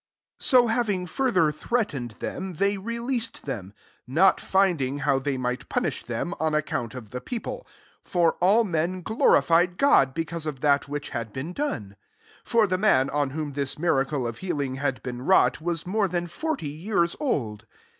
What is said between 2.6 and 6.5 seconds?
released them; not finding how they might punish them,